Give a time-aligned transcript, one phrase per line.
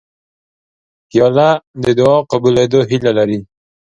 [1.09, 1.49] پیاله
[1.83, 3.39] د دعا قبولېدو هیله لري